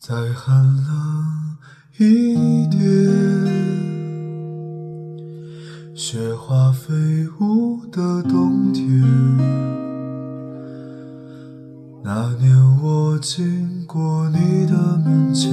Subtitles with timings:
[0.00, 1.56] 再寒冷
[1.98, 2.80] 一点，
[5.92, 6.94] 雪花飞
[7.40, 8.86] 舞的冬天。
[12.04, 15.50] 那年我经过你的门前，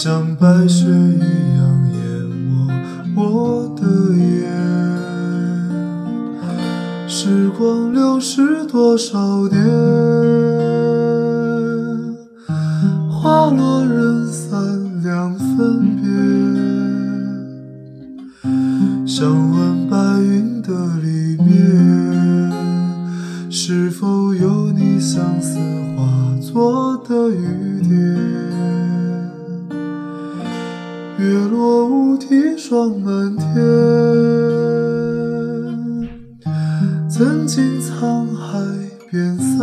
[0.00, 1.98] 像白雪一样淹
[3.12, 3.82] 没我的
[4.14, 4.46] 眼。
[7.08, 9.58] 时光流逝多少年，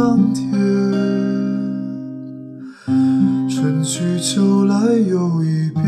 [0.06, 0.52] 桑田，
[3.50, 5.84] 春去秋来又一遍。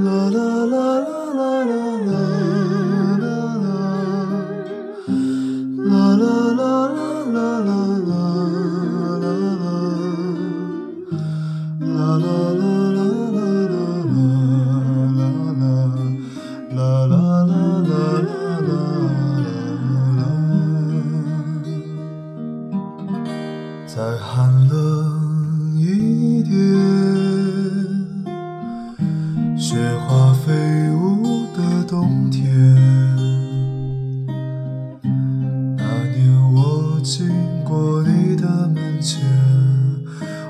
[0.00, 2.71] 啦啦啦啦啦啦啦。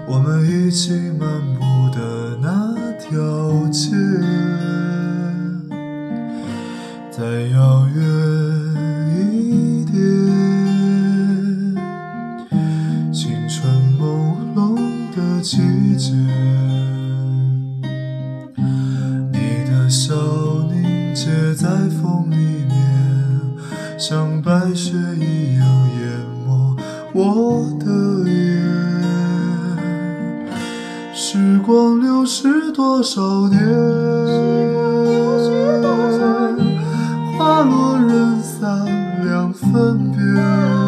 [0.07, 3.91] 我们一起漫步的那条街，
[40.11, 40.81] do.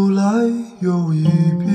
[0.00, 0.24] 又来
[0.78, 1.68] 又一遍，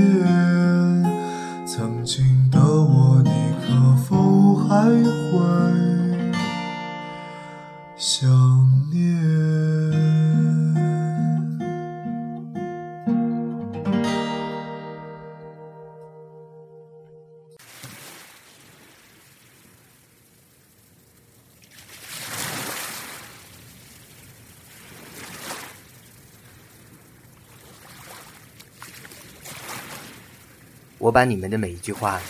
[1.64, 3.30] 曾经的我，你
[3.62, 5.38] 可否还会
[7.96, 8.55] 想？
[31.16, 32.22] 把你们的每一句话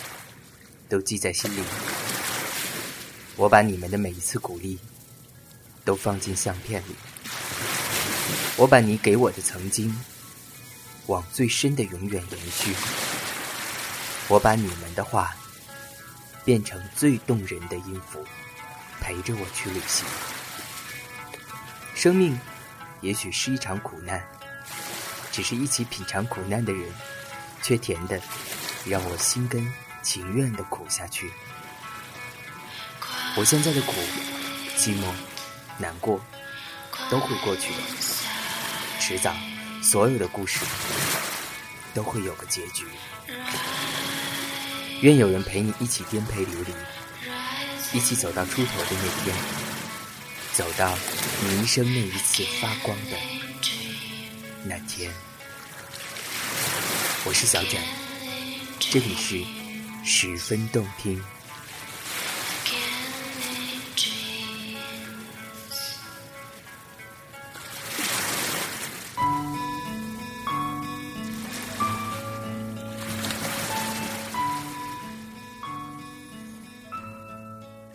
[0.88, 1.60] 都记在心里，
[3.34, 4.78] 我把你们的每一次鼓励
[5.84, 6.94] 都放进相片里，
[8.56, 9.92] 我把你给我的曾经
[11.06, 12.76] 往最深的永远延续，
[14.28, 15.34] 我把你们的话
[16.44, 18.24] 变成最动人的音符，
[19.00, 20.06] 陪着我去旅行。
[21.92, 22.38] 生命
[23.00, 24.24] 也许是一场苦难，
[25.32, 26.88] 只是一起品尝苦难的人，
[27.64, 28.22] 却甜的
[28.86, 31.30] 让我心甘情愿的苦下去。
[33.36, 33.92] 我现在的苦、
[34.78, 35.04] 寂寞、
[35.78, 36.20] 难过
[37.10, 37.78] 都会过去的，
[39.00, 39.34] 迟早，
[39.82, 40.60] 所有的故事
[41.92, 42.86] 都会有个结局。
[45.02, 46.72] 愿有人陪你一起颠沛流离，
[47.92, 49.36] 一起走到出头的那天，
[50.54, 50.96] 走到
[51.42, 53.16] 你一生那一次发光的
[54.64, 55.12] 那天。
[57.24, 57.82] 我是小展，
[58.78, 59.42] 这里是
[60.04, 61.20] 十分动听。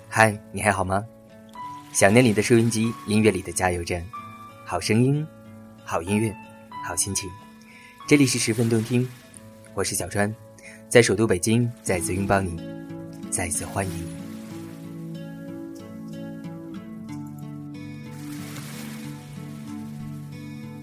[0.10, 1.04] 嗨，你还好吗？
[1.94, 4.06] 想念你的收音机，音乐里的加油站，
[4.66, 5.26] 好声音，
[5.84, 6.36] 好音乐，
[6.84, 7.30] 好心情。
[8.08, 9.08] 这里是十分动听，
[9.74, 10.34] 我是小川，
[10.92, 12.60] 在首都北京再次拥抱你，
[13.30, 14.04] 再次欢迎你。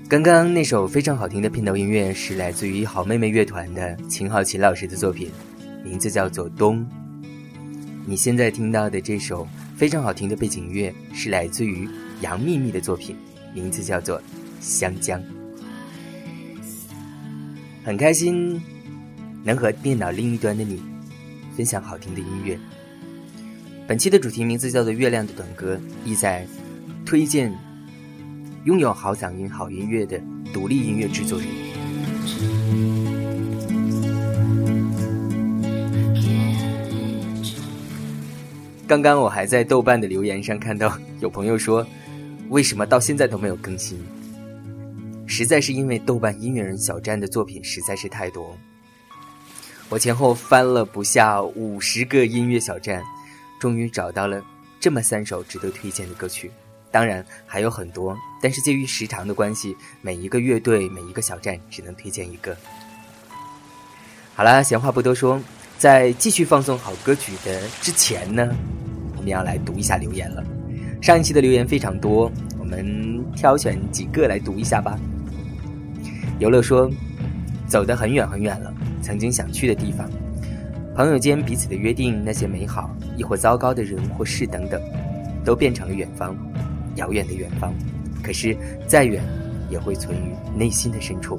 [0.08, 5.30] 刚刚那首非常好听的片头音乐是来自于好妹妹乐团的秦昊秦老师的作品，
[5.84, 6.80] 名字叫做《冬》。
[8.06, 9.46] 你现在听到的这首
[9.76, 11.86] 非常好听的背景音乐是来自于
[12.22, 13.14] 杨幂幂的作品，
[13.52, 14.18] 名字叫做
[14.58, 15.20] 《香江》。
[17.84, 18.58] 很开心
[19.48, 20.78] 能和电脑另一端的你
[21.56, 22.58] 分享好听的音乐。
[23.86, 25.74] 本期的主题名字叫做《月亮的短歌》，
[26.04, 26.46] 意在
[27.06, 27.50] 推荐
[28.64, 30.20] 拥有好嗓音、好音乐的
[30.52, 31.48] 独立音乐制作人。
[38.86, 41.86] 刚刚我还在豆瓣的留言上看到有朋友说，
[42.50, 43.98] 为什么到现在都没有更新？
[45.24, 48.54] 实在是因为豆瓣音乐人小站的作品实在是太多，
[49.90, 53.02] 我前后翻了不下五十个音乐小站，
[53.58, 54.42] 终于找到了
[54.78, 56.50] 这么三首值得推荐的歌曲。
[56.90, 62.54] 当然还有很多，但是介于时长的关系，每一个乐队、每一个小站只能推荐一个。
[64.34, 65.40] 好啦，闲话不多说。
[65.78, 68.48] 在继续放送好歌曲的之前呢，
[69.16, 70.44] 我们要来读一下留言了。
[71.00, 74.98] 上一期的留言非常多，我们挑选几个来读一下吧。
[76.40, 76.90] 游乐说
[77.68, 80.08] ：“走得很远很远了，曾经想去的地方，
[80.94, 84.80] 朋友间彼此的约定，那些美好亦或糟糕的人或事等等，
[85.44, 86.36] 都变成了远方，
[86.96, 87.72] 遥远的远方。
[88.22, 88.56] 可是
[88.86, 89.22] 再远，
[89.70, 91.38] 也会存于内心的深处。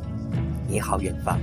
[0.67, 1.39] 你好，远方。”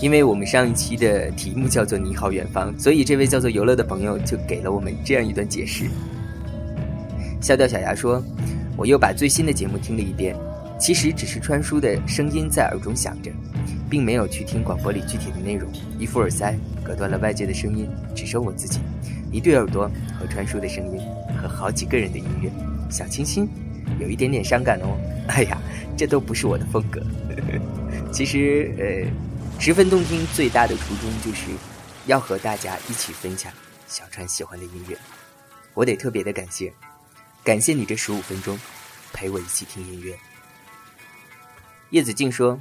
[0.00, 5.84] 因为我们上一期的题目叫做“你好，远方”，所以这位叫做游乐的朋友就给了我们这样一段解释。
[7.40, 8.20] 笑掉小牙说
[8.76, 10.34] ：“我又把最新的节目听了一遍，
[10.76, 13.30] 其实只是川叔的声音在耳中响着，
[13.92, 15.70] 并没有去听广播里具体的内容。
[15.98, 17.86] 一副耳塞隔断了外界的声音，
[18.16, 18.80] 只剩我自己
[19.30, 19.86] 一对耳朵
[20.18, 20.98] 和传输的声音，
[21.36, 22.50] 和好几个人的音乐。
[22.90, 23.46] 小清新，
[24.00, 24.96] 有一点点伤感哦。
[25.28, 25.58] 哎呀，
[25.94, 27.02] 这都不是我的风格。
[28.10, 29.12] 其实，呃。”
[29.58, 31.46] 十分动听，最大的初衷就是
[32.06, 33.52] 要和大家一起分享
[33.86, 34.98] 小川喜欢的音乐。
[35.74, 36.72] 我得特别的感谢，
[37.44, 38.58] 感谢你这十五分钟
[39.12, 40.18] 陪我一起听音乐。
[41.90, 42.58] 叶子静说：“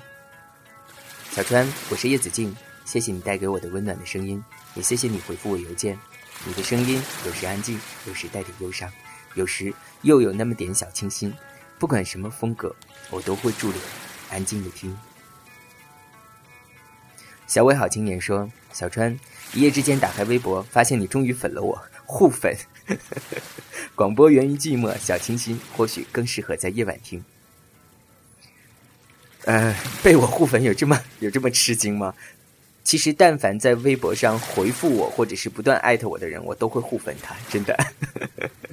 [1.32, 4.44] 小川，我是叶子静，谢谢你带给我的温暖的声音，
[4.76, 5.98] 也谢谢你回复我邮件。
[6.46, 8.92] 你的声音有时安静，有时带点忧伤，
[9.36, 11.34] 有时又有那么点小清新。
[11.80, 12.76] 不管什么风格，
[13.10, 13.80] 我都会驻留，
[14.30, 14.94] 安静的听。”
[17.48, 19.18] 小伟好青年说：“小川，
[19.54, 22.54] 一夜之间打开微博，发现你终于粉了我，互粉。
[23.96, 27.24] 广播源于寂寞，小清新，或许更适合在夜晚听。
[29.46, 32.14] 呃，被我互粉有这么 有这么吃惊吗？
[32.84, 37.78] 其实，但凡在微博上回复我，或者是不断艾特我的人，我都会互粉他，真的。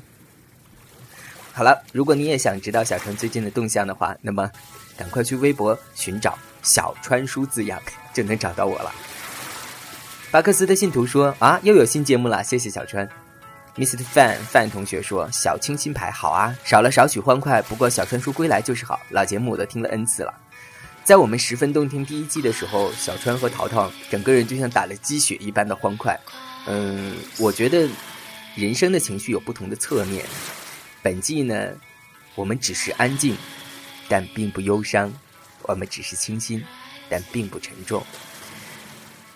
[1.53, 4.51] 好了，如果你也想知道小川最近的动向的话，那么
[4.97, 7.81] 赶快去微博寻找‘小川叔’字样。”
[8.15, 8.93] 就能找到我了。
[10.33, 13.09] 巴克斯的信徒说：“啊，又有新节目了，谢谢小川。”
[13.77, 13.99] Mr.
[14.13, 18.99] Fan Fan 同学说：“小清新牌好啊，少了少许欢快，不过小川叔归来就是好。
[19.11, 20.35] 老节目我都听了 N 次了。
[21.09, 26.21] 在我们十分动听第一季的时候，小川和淘淘整个人就像打了鸡血一般的欢快。
[26.67, 27.88] 嗯，我觉得
[28.55, 30.23] 人生的情绪有不同的侧面。
[31.03, 31.73] 本季呢，
[32.35, 33.35] 我们只是安静，
[34.07, 35.11] 但并不忧伤；
[35.62, 36.62] 我们只是清新。”
[37.09, 38.05] 但并不沉重，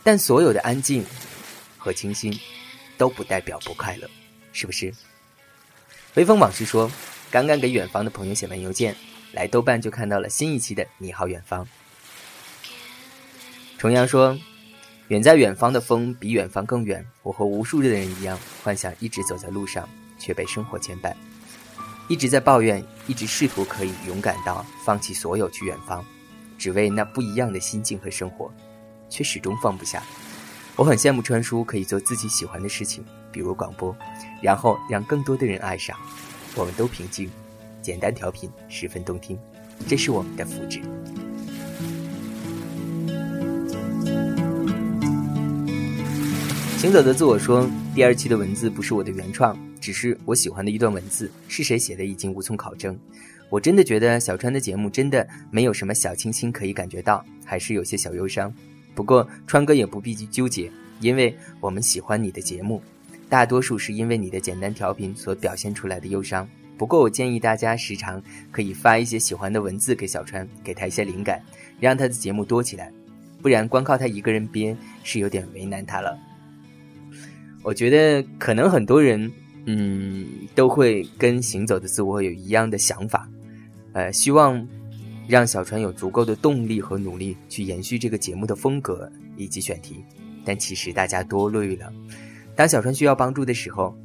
[0.02, 1.02] 但所有的安静
[1.78, 2.38] 和清新
[2.98, 4.06] 都不代表不快乐，
[4.52, 4.92] 是不是？
[6.16, 6.92] 微风往事说，
[7.30, 8.94] 刚刚给远方的朋友写完邮件，
[9.32, 11.64] 来豆瓣就看到了新一期的《你好，远方》，
[13.78, 14.38] 重阳说
[15.08, 17.04] ：“远在远方的风比远方更远。
[17.22, 21.14] 我和无数的人一样，幻想一直走在路上，却被生活牵绊，
[22.08, 26.04] 一直在抱怨，一直试图可以勇敢到放弃所有去远方，
[26.58, 28.52] 只为那不一样的心境和生活，
[29.08, 30.02] 却始终放不下。
[30.76, 33.96] 我很羡慕川叔可以做自己喜欢的事情，比如广播，
[34.42, 35.98] 然后让更多的人爱上。
[36.54, 37.30] 我们都平静，
[37.82, 39.38] 简单调频，十分动听，
[39.86, 40.80] 这是我们的福祉。”
[46.78, 51.30] 行走的自我说：“第二期的文字不是我的原创，只是我喜欢的一段文字。
[51.46, 52.98] 是谁写的已经无从考证。
[53.50, 58.52] 我真的觉得小川的节目真的没有什么小清新可以感觉到，还是有些小忧伤。
[58.96, 62.82] 不过川哥也不必去纠结，因为我们喜欢你的节目，
[63.28, 66.48] 大多数是因为你的简单调频所表现出来的忧伤。
[66.76, 71.40] 不过我建议大家时常可以发一些喜欢的文字给小川，给他一些灵感，
[71.78, 72.92] 让他的节目多起来。
[73.40, 76.18] 不然光靠他一个人编是有点为难他了。”
[77.62, 79.30] 我觉得可能很多人，
[79.66, 83.28] 嗯，都会跟行走的自我有一样的想法，
[83.92, 84.66] 呃，希望
[85.28, 90.04] 让小川有足够的动力和努力去延续这个节目的风格以及选题。
[90.44, 91.92] 但其实大家多虑了。
[92.56, 93.96] 当小川需要帮助的时候，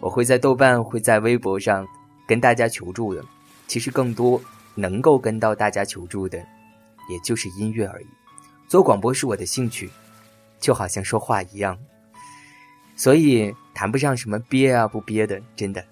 [0.00, 1.86] 我会在豆瓣、会在微博上
[2.26, 3.24] 跟大家求助的。
[3.66, 4.40] 其实更多
[4.76, 8.06] 能够跟到大家求助的，也就是音乐而已。
[8.68, 9.90] 做广播是我的兴趣，
[10.60, 11.76] 就好像说话一样。
[12.94, 15.84] 所以谈不上什么憋啊不憋的，真的。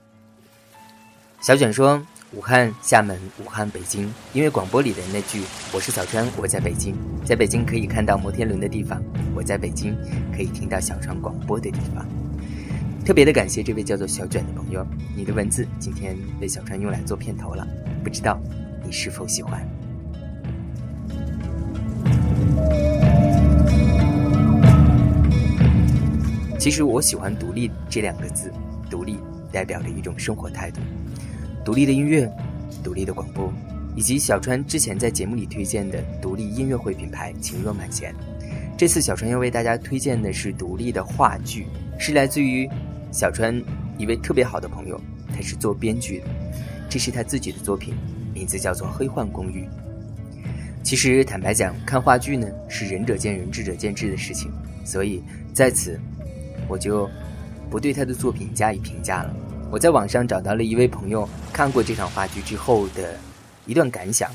[1.40, 2.00] 小卷说
[2.32, 5.42] ：“武汉、厦门、武汉、北京，因为广播里的那句
[5.75, 9.02] ‘我是小川，我在北京’，在北京可以看到摩天轮的地方，
[9.34, 9.94] 我在北京
[10.34, 12.06] 可以听到小川广播的地方。”
[13.04, 14.84] 特别的感谢这位叫做小卷的朋友，
[15.14, 17.66] 你的文字今天被小川用来做片头了，
[18.02, 18.40] 不知道
[18.82, 19.61] 你是否喜欢。
[26.58, 28.50] 其实我喜欢“独立”这两个字，
[28.88, 29.18] 独立
[29.52, 30.80] 代表着一种生活态度。
[31.62, 32.26] 独立的音乐，
[32.82, 33.52] 独立的广播，
[33.94, 38.14] 以及小川之前在节目里推荐的独立音乐会品牌“情若满弦”。
[38.78, 41.66] 这次小川要为大家推荐的是独立的话剧，
[41.99, 42.68] 是来自于
[43.14, 43.62] 小川
[43.97, 45.00] 一位特别好的朋友，
[45.33, 46.26] 他是做编剧的，
[46.90, 47.94] 这是他自己的作品，
[48.35, 49.64] 名字叫做《黑幻公寓》。
[50.83, 54.52] 其实坦白讲，看话剧呢是仁者见仁，智者见智的事情，
[54.85, 55.23] 所以
[55.54, 55.99] 在此。
[56.66, 57.09] 我就
[57.71, 59.37] 不对他的作品加以评价了。
[59.71, 63.16] 我在网上找到了一位朋友看过这场话剧之后的
[63.66, 64.30] 一段感想。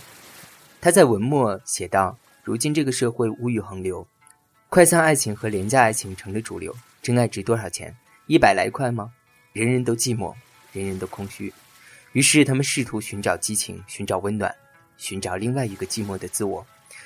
[0.80, 4.08] 他在文末写道：“如今这个社会物欲横流，
[4.70, 6.74] 快餐爱情和廉价爱情成了主流。
[7.02, 7.96] 真爱值多少钱？
[8.30, 9.12] 一百来块吗？
[9.54, 10.36] 人人都寂寞，
[10.72, 11.52] 人人都空虚。
[12.12, 14.56] 于是他们试图寻找激情，寻找温暖，
[14.98, 16.64] 寻找另外一个寂寞的自我，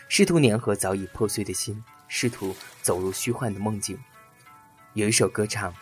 [0.09, 3.97] 试图粘合早已破碎的心，试图走入虚幻的梦境。”
[4.95, 5.73] 有一首歌唱，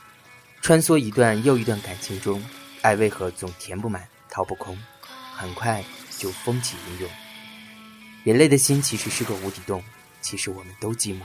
[0.62, 2.40] 穿梭一段又一段感情中，
[2.84, 4.78] 爱为何总填不满、掏不空，
[5.36, 5.84] 很快
[6.20, 7.10] 就风起云涌。
[8.24, 9.84] 人类的心其实是个无底洞，
[10.22, 11.22] 其实我们都寂寞，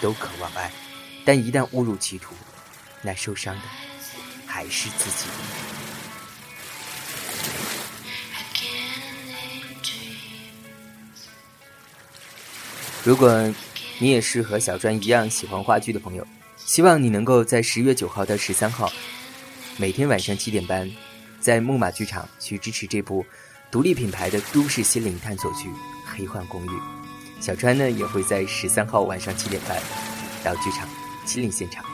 [0.00, 0.72] 都渴望爱，
[1.26, 2.34] 但一旦误入歧途，
[3.02, 3.62] 那受伤的
[4.46, 5.26] 还是自己。
[13.04, 13.52] 如果
[13.98, 16.26] 你也是和小专一样喜欢话剧的朋友。
[16.64, 18.90] 希望你能够在十月九号到十三号，
[19.76, 20.88] 每天晚上七点半，
[21.40, 23.26] 在木马剧场去支持这部
[23.68, 25.68] 独立品牌的都市心灵探索剧
[26.06, 26.68] 《黑幻公寓》。
[27.40, 29.76] 小川呢也会在十三号晚上七点半
[30.44, 30.88] 到剧场
[31.26, 31.84] 亲临现场，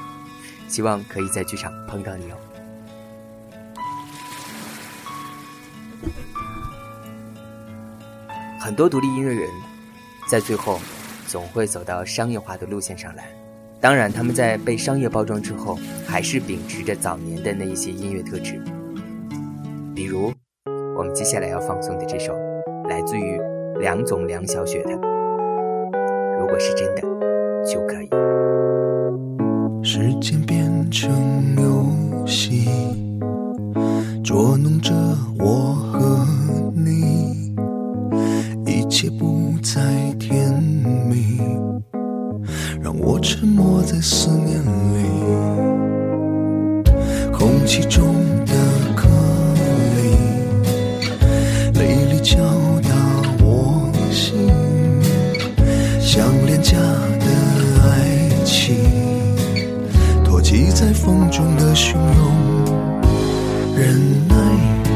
[0.69, 2.37] 希望可以在剧场碰到你哦。
[8.61, 9.49] 很多独立音乐人，
[10.29, 10.79] 在最后
[11.27, 13.25] 总会走到商业化的路线上来。
[13.81, 18.61] 当然，他们在被商业包装之后，还是秉持着早年的那一些音乐特质。
[19.95, 20.33] 比如，
[20.97, 22.35] 我们接下来要放送的这首，
[22.89, 23.41] 来自于
[23.81, 24.91] 梁总梁小雪的
[26.39, 27.03] 《如果是真的
[27.65, 28.09] 就可以》。
[29.83, 31.11] 时间变成
[31.57, 32.69] 游戏，
[34.23, 34.93] 捉弄着
[35.39, 36.27] 我和
[36.75, 37.55] 你，
[38.67, 39.81] 一切不再
[40.19, 40.63] 甜
[41.09, 41.41] 蜜。
[42.81, 44.99] 让我沉默在思念里，
[47.33, 48.15] 空气中
[48.47, 48.55] 的
[48.95, 49.09] 颗
[49.97, 50.01] 粒，
[51.79, 52.39] 泪里敲
[52.83, 52.91] 打
[53.41, 54.37] 我心，
[56.01, 57.27] 像廉价的
[57.83, 58.75] 爱情，
[60.49, 63.05] 托起在风中的汹涌，
[63.77, 64.88] 忍耐。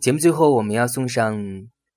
[0.00, 1.38] 节目最后，我们要送上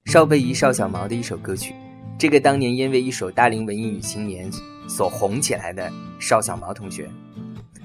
[0.07, 1.73] 邵贝怡、邵小毛的一首歌曲。
[2.19, 4.51] 这个当年因为一首大龄文艺女青年
[4.89, 5.89] 所红起来的
[6.19, 7.09] 邵小毛同学，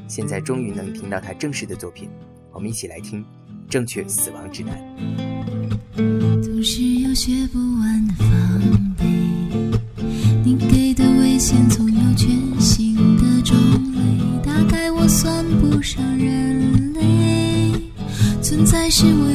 [0.08, 2.10] 现在终于能听到他正式的作品。
[2.52, 3.22] 我们一起来听
[3.70, 4.76] 《正确死亡指南》。
[6.42, 9.04] 总是有学不完的防备，
[10.44, 12.28] 你给的危险总有全
[12.60, 13.56] 新的种
[13.94, 14.00] 类。
[14.44, 17.72] 大概我算不上人类，
[18.42, 19.27] 存在是我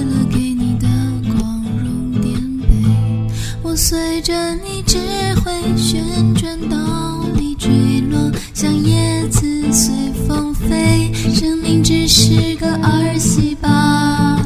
[4.23, 4.97] 着你只
[5.43, 6.01] 会旋
[6.33, 7.69] 转倒立坠
[8.09, 9.93] 落，像叶子随
[10.25, 11.11] 风飞。
[11.33, 14.41] 生命只是个儿戏吧，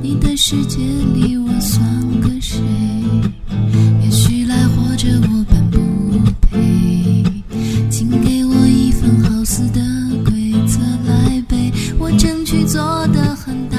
[0.00, 0.78] 你的世界
[1.14, 1.84] 里我算
[2.22, 2.58] 个谁？
[4.02, 5.78] 也许来活着我本不
[6.40, 7.22] 配，
[7.90, 9.80] 请给我一份好似的
[10.24, 13.78] 规则来背，我争取做得很到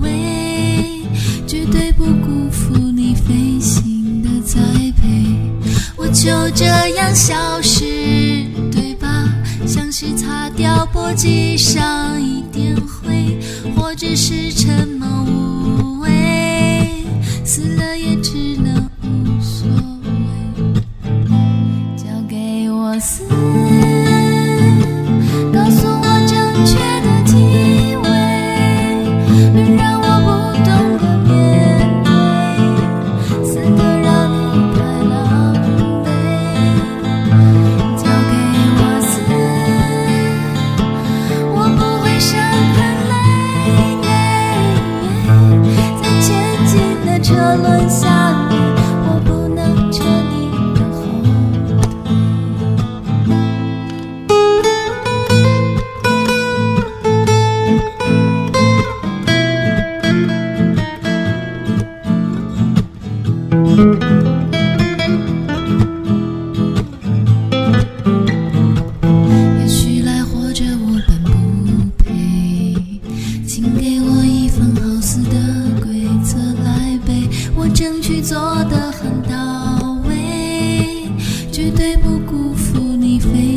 [0.00, 1.02] 位，
[1.46, 3.73] 绝对不辜负你飞行。
[4.54, 4.60] 再
[5.02, 5.36] 陪，
[5.96, 7.84] 我就这样消失，
[8.70, 9.28] 对吧？
[9.66, 13.40] 像是擦掉簸箕上一点灰，
[13.74, 14.93] 或者是沉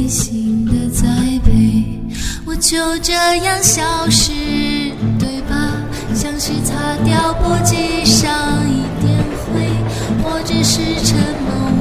[0.08, 1.06] 心的栽
[1.43, 1.84] 培
[2.46, 4.32] 我就这样消失
[5.20, 5.56] 对吧？
[6.15, 8.32] 像是擦掉簸箕上
[8.67, 9.13] 一点
[9.46, 9.70] 灰
[10.24, 11.77] 我只是沉默。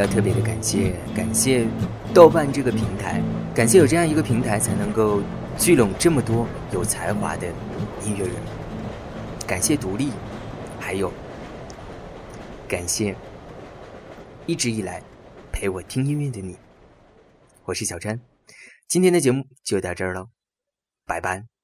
[0.00, 1.66] 要特别的感谢，感谢
[2.14, 3.22] 豆瓣这个平台，
[3.54, 5.20] 感谢有这样一个平台，才能够
[5.58, 7.46] 聚拢这么多有才华的
[8.02, 8.34] 音乐人。
[9.46, 10.10] 感谢独立，
[10.78, 11.12] 还有
[12.66, 13.14] 感谢
[14.46, 15.02] 一直以来
[15.52, 16.56] 陪我听音乐的你。
[17.66, 18.18] 我是小詹，
[18.88, 20.28] 今天的节目就到这儿喽，
[21.04, 21.59] 拜拜。